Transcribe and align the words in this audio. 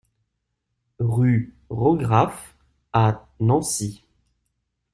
Rue 0.97 1.55
Raugraff 1.69 2.55
à 2.91 3.27
Nancy 3.39 4.03